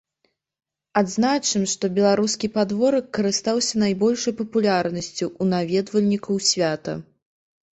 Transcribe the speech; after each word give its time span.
Адзначым, 1.01 1.61
што 1.73 1.85
беларускі 1.97 2.49
падворак 2.57 3.05
карыстаўся 3.17 3.73
найбольшай 3.83 4.33
папулярнасцю 4.41 5.25
ў 5.41 5.43
наведвальнікаў 5.55 6.35
свята. 6.53 6.93